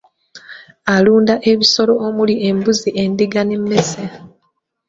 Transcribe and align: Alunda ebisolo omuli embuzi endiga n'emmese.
Alunda 0.95 1.33
ebisolo 1.51 1.93
omuli 2.07 2.35
embuzi 2.49 2.89
endiga 3.03 3.41
n'emmese. 3.45 4.03